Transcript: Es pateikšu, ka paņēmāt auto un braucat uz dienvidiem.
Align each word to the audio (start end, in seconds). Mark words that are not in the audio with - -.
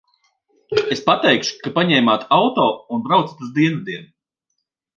Es 0.95 1.03
pateikšu, 1.09 1.59
ka 1.67 1.73
paņēmāt 1.75 2.27
auto 2.39 2.67
un 2.97 3.07
braucat 3.09 3.47
uz 3.49 3.55
dienvidiem. 3.61 4.13